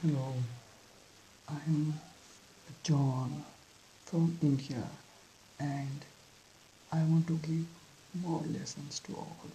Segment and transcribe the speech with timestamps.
[0.00, 0.32] Hello,
[1.48, 1.94] I'm
[2.84, 3.44] John
[4.04, 4.84] from India
[5.58, 6.04] and
[6.92, 7.66] I want to give
[8.22, 9.47] more lessons to all.